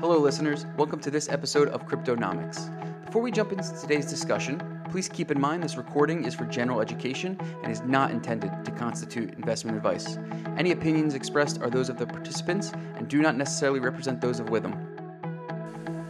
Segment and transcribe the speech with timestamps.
[0.00, 0.66] Hello, listeners.
[0.76, 3.06] Welcome to this episode of Cryptonomix.
[3.06, 6.82] Before we jump into today's discussion, please keep in mind this recording is for general
[6.82, 10.18] education and is not intended to constitute investment advice.
[10.58, 14.48] Any opinions expressed are those of the participants and do not necessarily represent those of
[14.48, 14.76] Withum.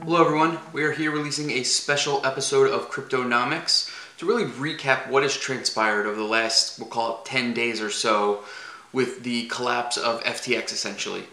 [0.02, 0.58] Hello, everyone.
[0.72, 6.06] We are here releasing a special episode of Cryptonomix to really recap what has transpired
[6.06, 8.42] over the last, we'll call it 10 days or so,
[8.92, 11.28] with the collapse of FTX essentially.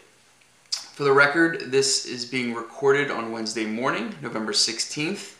[0.93, 5.33] For the record, this is being recorded on Wednesday morning, November 16th.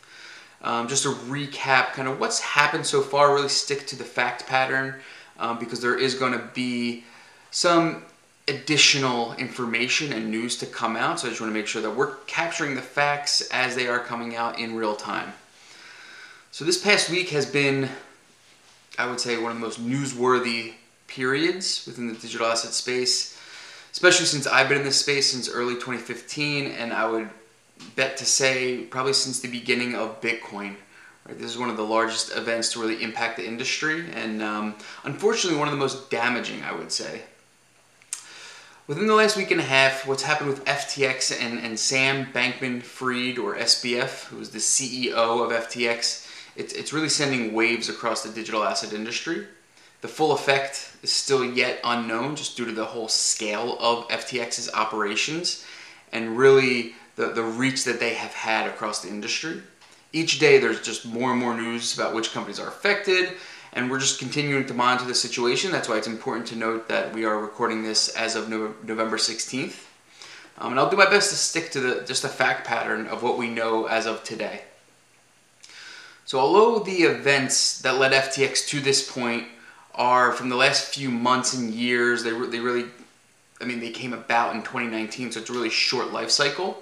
[0.64, 4.48] Um, just to recap kind of what's happened so far, really stick to the fact
[4.48, 4.96] pattern
[5.38, 7.04] um, because there is going to be
[7.52, 8.02] some
[8.48, 11.20] additional information and news to come out.
[11.20, 14.00] So I just want to make sure that we're capturing the facts as they are
[14.00, 15.34] coming out in real time.
[16.50, 17.90] So this past week has been,
[18.98, 20.74] I would say, one of the most newsworthy
[21.06, 23.33] periods within the digital asset space
[23.94, 27.30] especially since I've been in this space since early 2015, and I would
[27.96, 30.76] bet to say probably since the beginning of Bitcoin.
[31.26, 34.76] Right, this is one of the largest events to really impact the industry, and um,
[35.06, 37.22] unfortunately, one of the most damaging, I would say.
[38.88, 42.84] Within the last week and a half, what's happened with FTX and, and Sam Bankman
[42.84, 48.24] Fried, or SBF, who is the CEO of FTX, it's, it's really sending waves across
[48.24, 49.48] the digital asset industry.
[50.04, 54.70] The full effect is still yet unknown just due to the whole scale of FTX's
[54.74, 55.66] operations
[56.12, 59.62] and really the, the reach that they have had across the industry.
[60.12, 63.30] Each day there's just more and more news about which companies are affected,
[63.72, 65.72] and we're just continuing to monitor the situation.
[65.72, 69.86] That's why it's important to note that we are recording this as of November 16th.
[70.58, 73.24] Um, and I'll do my best to stick to the just the fact pattern of
[73.24, 74.64] what we know as of today.
[76.26, 79.48] So, although the events that led FTX to this point
[79.96, 82.24] are from the last few months and years.
[82.24, 82.86] They, they really,
[83.62, 86.82] I mean, they came about in 2019, so it's a really short life cycle.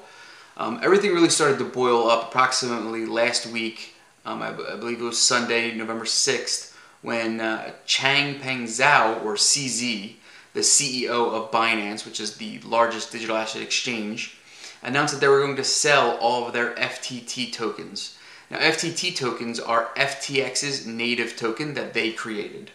[0.57, 3.95] Um, everything really started to boil up approximately last week.
[4.25, 10.15] Um, I, I, believe it was Sunday, November 6th, when uh, Changpeng Zhao, or CZ,
[10.53, 14.37] the CEO of Binance, which is the largest digital asset exchange,
[14.83, 18.17] announced that they were going to sell all of their FTT tokens.
[18.49, 22.71] Now, FTT tokens are FTX's native token that they created.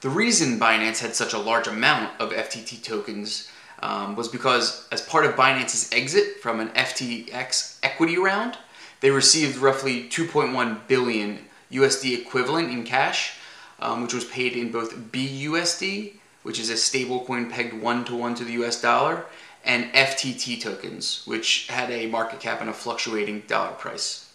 [0.00, 3.50] The reason Binance had such a large amount of FTT tokens
[3.80, 8.56] um, was because, as part of Binance's exit from an FTX equity round,
[9.00, 11.40] they received roughly 2.1 billion
[11.72, 13.38] USD equivalent in cash,
[13.80, 16.12] um, which was paid in both BUSD,
[16.44, 19.26] which is a stablecoin pegged one to one to the US dollar,
[19.64, 24.32] and FTT tokens, which had a market cap and a fluctuating dollar price.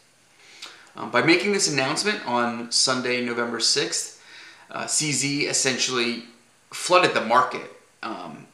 [0.98, 4.20] Um, by making this announcement on Sunday, November 6th,
[4.74, 6.24] uh, CZ essentially
[6.72, 8.48] flooded the market, um,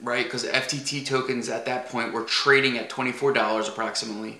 [0.00, 0.24] right?
[0.24, 4.38] Because FTT tokens at that point were trading at $24 approximately.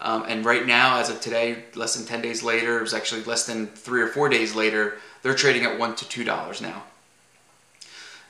[0.00, 3.22] Um, and right now, as of today, less than 10 days later, it was actually
[3.22, 6.82] less than three or four days later, they're trading at one to $2 now.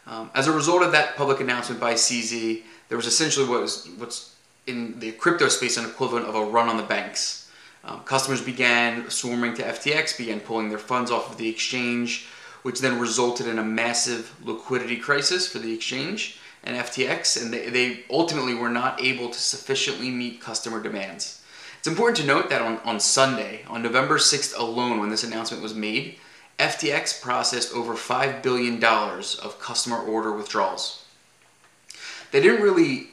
[0.06, 3.88] Um, as a result of that public announcement by CZ, there was essentially what was
[3.96, 4.34] what's
[4.66, 7.50] in the crypto space an equivalent of a run on the banks.
[7.84, 12.28] Um, customers began swarming to FTX, began pulling their funds off of the exchange,
[12.62, 17.68] which then resulted in a massive liquidity crisis for the exchange and FTX, and they,
[17.68, 21.42] they ultimately were not able to sufficiently meet customer demands.
[21.78, 25.62] It's important to note that on, on Sunday, on November 6th alone, when this announcement
[25.62, 26.18] was made,
[26.60, 31.04] FTX processed over $5 billion of customer order withdrawals.
[32.30, 33.08] They didn't really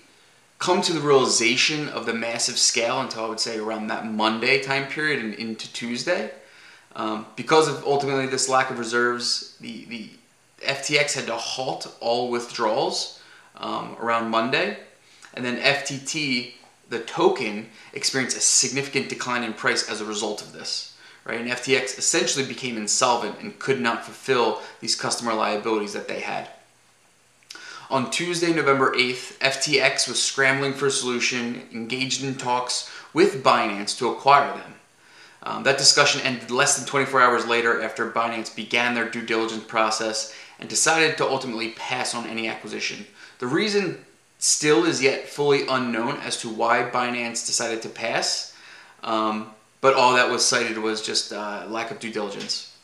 [0.60, 4.62] come to the realization of the massive scale until I would say around that Monday
[4.62, 6.32] time period and into Tuesday.
[6.96, 10.10] Um, because of ultimately this lack of reserves, the, the
[10.62, 13.22] FTX had to halt all withdrawals
[13.58, 14.78] um, around Monday.
[15.34, 16.54] And then FTT,
[16.90, 20.98] the token, experienced a significant decline in price as a result of this.
[21.26, 21.40] Right?
[21.40, 26.50] And FTX essentially became insolvent and could not fulfill these customer liabilities that they had.
[27.92, 33.98] On Tuesday, November 8th, FTX was scrambling for a solution, engaged in talks with Binance
[33.98, 34.76] to acquire them.
[35.44, 39.64] Um, that discussion ended less than 24 hours later after Binance began their due diligence
[39.64, 43.06] process and decided to ultimately pass on any acquisition.
[43.40, 44.04] The reason
[44.38, 48.56] still is yet fully unknown as to why Binance decided to pass,
[49.04, 49.52] um,
[49.82, 52.76] but all that was cited was just uh, lack of due diligence.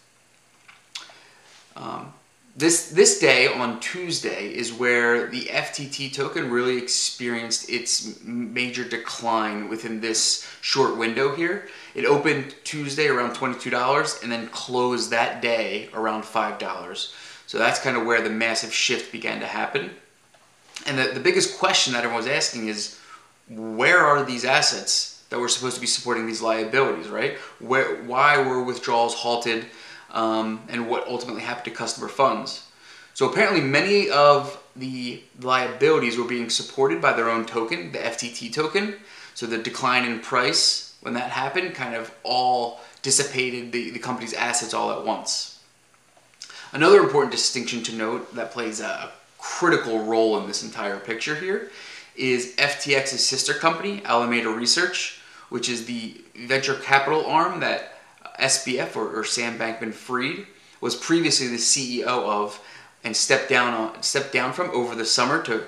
[1.76, 2.14] Um,
[2.56, 9.68] this this day on Tuesday is where the FTT token really experienced its major decline
[9.68, 11.68] within this short window here.
[11.96, 17.14] It opened Tuesday around $22 and then closed that day around $5.
[17.48, 19.92] So that's kind of where the massive shift began to happen.
[20.86, 23.00] And the, the biggest question that everyone was asking is
[23.50, 27.38] where are these assets that were supposed to be supporting these liabilities, right?
[27.60, 29.66] Where, why were withdrawals halted,
[30.12, 32.68] um, and what ultimately happened to customer funds?
[33.14, 38.54] So apparently, many of the liabilities were being supported by their own token, the FTT
[38.54, 38.96] token.
[39.34, 44.34] So the decline in price when that happened kind of all dissipated the, the company's
[44.34, 45.60] assets all at once.
[46.74, 51.70] Another important distinction to note that plays a critical role in this entire picture here
[52.16, 55.20] is FTX's sister company, Alameda Research,
[55.50, 57.95] which is the venture capital arm that
[58.40, 60.46] SBF or, or Sam Bankman Fried
[60.82, 62.62] was previously the CEO of
[63.04, 65.64] and stepped down on, stepped down from over the summer to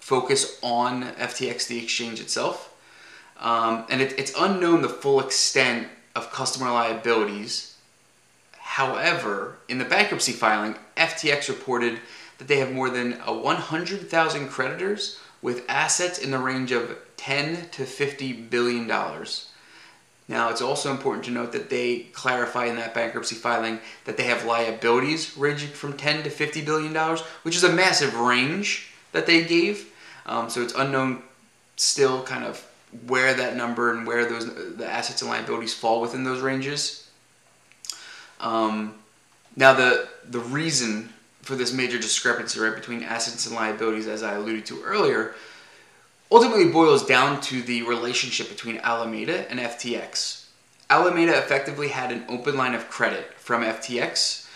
[0.00, 2.74] focus on FTX, the exchange itself.
[3.38, 7.76] Um, and it, it's unknown the full extent of customer liabilities.
[8.58, 12.00] However, in the bankruptcy filing, FTX reported
[12.38, 17.84] that they have more than 100,000 creditors with assets in the range of 10 to
[17.84, 19.50] 50 billion dollars.
[20.28, 24.24] Now, it's also important to note that they clarify in that bankruptcy filing that they
[24.24, 29.24] have liabilities ranging from 10 to 50 billion dollars, which is a massive range that
[29.24, 29.90] they gave.
[30.26, 31.22] Um, so it's unknown
[31.76, 32.62] still kind of
[33.06, 34.46] where that number and where those
[34.76, 37.08] the assets and liabilities fall within those ranges.
[38.40, 38.94] Um,
[39.56, 44.34] now, the the reason for this major discrepancy right between assets and liabilities, as I
[44.34, 45.34] alluded to earlier,
[46.30, 50.46] ultimately boils down to the relationship between Alameda and FTX.
[50.90, 54.46] Alameda effectively had an open line of credit from FTX.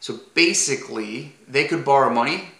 [0.00, 2.50] So basically, they could borrow money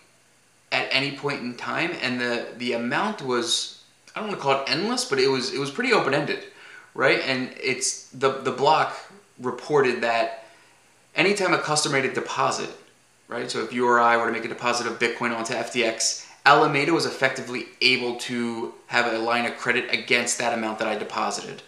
[0.71, 3.83] at any point in time, and the, the amount was
[4.15, 6.45] I don't want to call it endless, but it was it was pretty open ended,
[6.95, 7.21] right?
[7.21, 8.97] And it's the the block
[9.39, 10.45] reported that
[11.15, 12.71] anytime a customer made a deposit,
[13.29, 13.51] right?
[13.51, 16.93] So if you or I were to make a deposit of Bitcoin onto FTX, Alameda
[16.93, 21.63] was effectively able to have a line of credit against that amount that I deposited.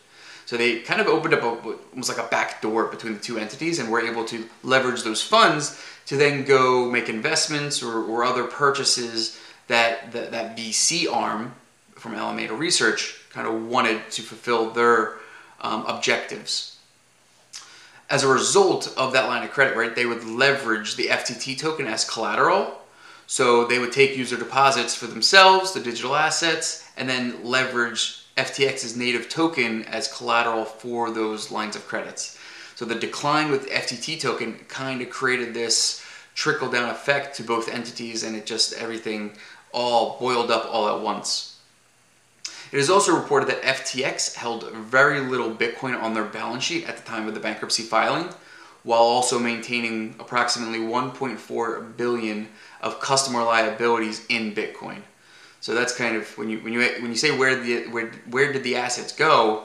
[0.47, 3.39] So they kind of opened up a, almost like a back door between the two
[3.39, 8.25] entities and were able to leverage those funds to then go make investments or, or
[8.25, 11.55] other purchases that, that that VC arm
[11.95, 15.15] from Alameda Research kind of wanted to fulfill their
[15.61, 16.79] um, objectives.
[18.11, 21.87] As a result of that line of credit, right, they would leverage the FTT token
[21.87, 22.84] as collateral
[23.27, 28.97] so they would take user deposits for themselves, the digital assets, and then leverage FTX's
[28.97, 32.39] native token as collateral for those lines of credits.
[32.75, 36.05] So the decline with FTT token kind of created this
[36.35, 39.33] trickle down effect to both entities, and it just everything
[39.73, 41.57] all boiled up all at once.
[42.73, 46.97] It is also reported that FTX held very little Bitcoin on their balance sheet at
[46.97, 48.29] the time of the bankruptcy filing,
[48.85, 52.49] while also maintaining approximately 1.4 billion
[52.81, 55.01] of customer liabilities in Bitcoin.
[55.61, 58.53] So that's kind of when you when you when you say where the where where
[58.53, 59.65] did the assets go?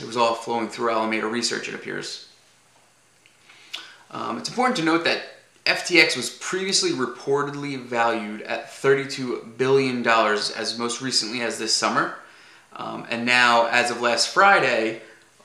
[0.00, 2.28] It was all flowing through Alameda Research, it appears.
[4.10, 5.22] Um, it's important to note that
[5.64, 12.16] FTX was previously reportedly valued at $32 billion as most recently as this summer.
[12.74, 15.02] Um, and now, as of last Friday,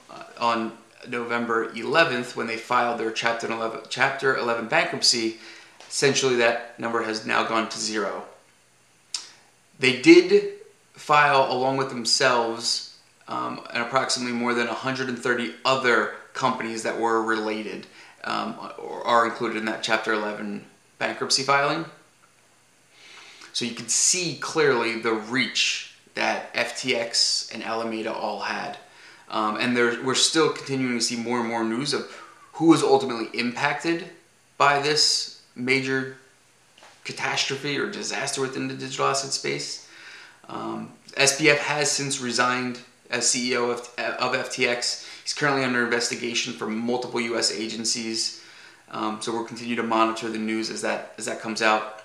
[0.09, 0.77] uh, on
[1.09, 5.37] November 11th, when they filed their Chapter 11, Chapter 11 bankruptcy,
[5.87, 8.25] essentially that number has now gone to zero.
[9.79, 10.53] They did
[10.93, 17.87] file, along with themselves, um, and approximately more than 130 other companies that were related
[18.23, 20.65] um, or are included in that Chapter 11
[20.99, 21.85] bankruptcy filing.
[23.53, 28.77] So you can see clearly the reach that FTX and Alameda all had.
[29.29, 32.09] Um, and there, we're still continuing to see more and more news of
[32.53, 34.05] who was ultimately impacted
[34.57, 36.17] by this major
[37.03, 39.89] catastrophe or disaster within the digital asset space.
[40.49, 42.79] Um, SBF has since resigned
[43.09, 45.05] as CEO of, of FTX.
[45.23, 47.51] He's currently under investigation from multiple U.S.
[47.51, 48.43] agencies.
[48.91, 52.03] Um, so we'll continue to monitor the news as that as that comes out.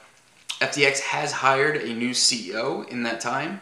[0.60, 3.60] FTX has hired a new CEO in that time,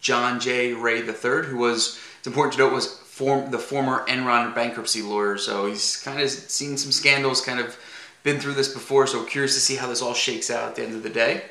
[0.00, 0.72] John J.
[0.72, 2.86] Ray III, who was it's important to note was
[3.18, 5.38] form, the former Enron bankruptcy lawyer.
[5.38, 7.78] So he's kind of seen some scandals, kind of
[8.22, 9.06] been through this before.
[9.06, 11.42] So curious to see how this all shakes out at the end of the day.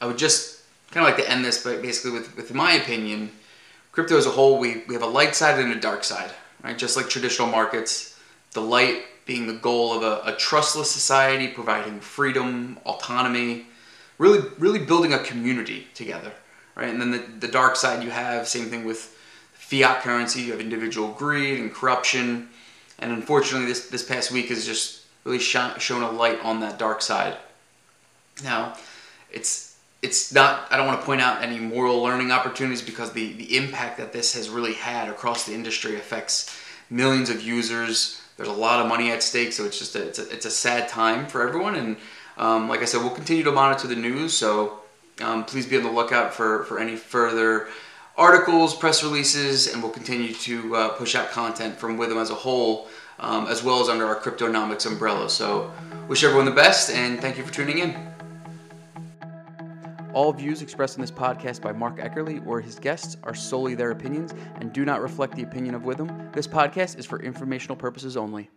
[0.00, 3.30] I would just kind of like to end this, but basically with, with my opinion,
[3.92, 6.30] crypto as a whole, we, we have a light side and a dark side,
[6.62, 6.78] right?
[6.78, 8.18] Just like traditional markets,
[8.52, 13.66] the light being the goal of a, a trustless society, providing freedom, autonomy,
[14.16, 16.32] really, really building a community together
[16.78, 16.88] right?
[16.88, 19.16] And then the, the dark side you have, same thing with
[19.52, 22.48] fiat currency, you have individual greed and corruption.
[23.00, 26.78] And unfortunately, this, this past week has just really shone, shown a light on that
[26.78, 27.36] dark side.
[28.42, 28.76] Now,
[29.30, 29.68] it's
[30.00, 33.56] it's not i don't want to point out any moral learning opportunities because the, the
[33.56, 36.56] impact that this has really had across the industry affects
[36.88, 40.18] millions of users there's a lot of money at stake so it's just a, it's,
[40.18, 41.96] a, it's a sad time for everyone and
[42.36, 44.77] um, like i said we'll continue to monitor the news so
[45.20, 47.68] um, please be on the lookout for, for any further
[48.16, 52.34] articles press releases and we'll continue to uh, push out content from Withum as a
[52.34, 52.88] whole
[53.20, 55.72] um, as well as under our Cryptonomix umbrella so
[56.08, 58.08] wish everyone the best and thank you for tuning in
[60.18, 63.92] all views expressed in this podcast by Mark Eckerle or his guests are solely their
[63.92, 66.32] opinions and do not reflect the opinion of Withum.
[66.32, 68.50] This podcast is for informational purposes only.